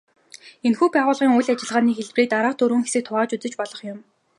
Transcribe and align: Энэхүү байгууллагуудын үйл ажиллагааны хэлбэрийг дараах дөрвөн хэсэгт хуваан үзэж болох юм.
Энэхүү 0.65 0.87
байгууллагуудын 0.93 1.35
үйл 1.39 1.51
ажиллагааны 1.53 1.91
хэлбэрийг 1.95 2.29
дараах 2.31 2.55
дөрвөн 2.57 2.83
хэсэгт 2.83 3.09
хуваан 3.09 3.31
үзэж 3.37 3.53
болох 3.59 3.79
юм. 3.91 3.99